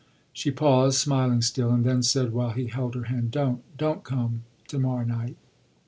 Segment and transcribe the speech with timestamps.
[0.33, 4.41] She paused, smiling still, and then said while he held her hand: "Don't, don't come
[4.69, 5.37] to morrow night."